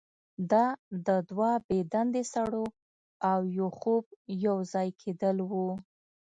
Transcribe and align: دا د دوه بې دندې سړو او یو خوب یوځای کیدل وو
دا 0.51 0.65
د 1.07 1.09
دوه 1.29 1.51
بې 1.67 1.79
دندې 1.93 2.23
سړو 2.33 2.65
او 3.31 3.39
یو 3.57 3.67
خوب 3.79 4.03
یوځای 4.47 4.89
کیدل 5.01 5.37
وو 5.49 5.69